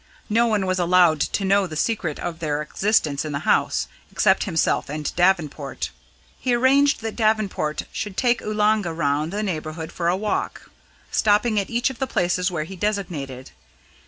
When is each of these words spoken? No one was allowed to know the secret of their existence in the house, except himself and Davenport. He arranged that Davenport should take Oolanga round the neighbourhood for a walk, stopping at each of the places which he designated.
No 0.31 0.47
one 0.47 0.65
was 0.65 0.79
allowed 0.79 1.19
to 1.21 1.45
know 1.45 1.67
the 1.67 1.75
secret 1.75 2.17
of 2.17 2.39
their 2.39 2.59
existence 2.59 3.23
in 3.23 3.33
the 3.33 3.45
house, 3.45 3.87
except 4.11 4.45
himself 4.45 4.89
and 4.89 5.15
Davenport. 5.15 5.91
He 6.39 6.55
arranged 6.55 7.01
that 7.01 7.15
Davenport 7.15 7.83
should 7.91 8.17
take 8.17 8.41
Oolanga 8.41 8.93
round 8.95 9.31
the 9.31 9.43
neighbourhood 9.43 9.91
for 9.91 10.07
a 10.07 10.17
walk, 10.17 10.71
stopping 11.11 11.59
at 11.59 11.69
each 11.69 11.91
of 11.91 11.99
the 11.99 12.07
places 12.07 12.49
which 12.49 12.69
he 12.69 12.75
designated. 12.75 13.51